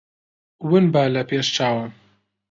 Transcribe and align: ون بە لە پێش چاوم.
ون 0.69 0.85
بە 0.93 1.03
لە 1.13 1.21
پێش 1.29 1.47
چاوم. 1.55 1.89